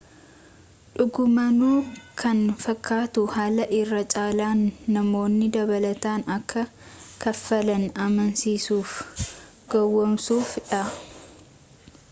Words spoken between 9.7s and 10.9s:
gowoomsuu dha